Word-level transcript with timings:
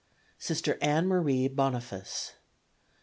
Sister 0.39 0.79
Ann 0.81 1.07
Marie 1.07 1.47
Boniface. 1.47 2.33